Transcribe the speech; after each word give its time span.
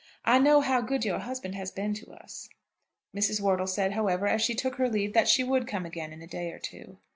I 0.25 0.39
know 0.39 0.61
how 0.61 0.81
good 0.81 1.05
your 1.05 1.19
husband 1.19 1.53
has 1.53 1.69
been 1.69 1.93
to 1.93 2.09
us." 2.11 2.49
Mrs. 3.15 3.39
Wortle 3.39 3.67
said, 3.67 3.91
however, 3.91 4.25
as 4.25 4.41
she 4.41 4.55
took 4.55 4.77
her 4.77 4.89
leave, 4.89 5.13
that 5.13 5.27
she 5.27 5.43
would 5.43 5.67
come 5.67 5.85
again 5.85 6.11
in 6.11 6.23
a 6.23 6.27
day 6.27 6.51
or 6.51 6.57
two. 6.57 6.97